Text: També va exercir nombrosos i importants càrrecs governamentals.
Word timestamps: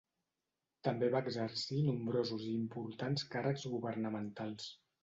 També 0.87 1.09
va 1.17 1.21
exercir 1.25 1.83
nombrosos 1.91 2.49
i 2.49 2.51
importants 2.63 3.31
càrrecs 3.37 3.71
governamentals. 3.79 4.77